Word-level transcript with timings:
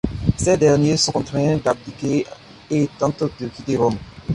Ces 0.35 0.57
derniers 0.57 0.97
sont 0.97 1.11
contraints 1.11 1.57
d'abdiquer 1.57 2.25
et 2.71 2.89
tentent 2.97 3.39
de 3.39 3.47
quitter 3.49 3.77
Rome. 3.77 3.99